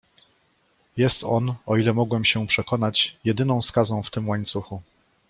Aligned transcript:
"Jest 0.97 1.23
on, 1.23 1.55
o 1.65 1.77
ile 1.77 1.93
mogłem 1.93 2.25
się 2.25 2.47
przekonać, 2.47 3.17
jedyną 3.23 3.61
skazą 3.61 4.03
w 4.03 4.11
tym 4.11 4.29
łańcuchu." 4.29 4.81